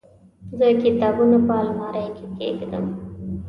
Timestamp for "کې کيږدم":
2.17-2.85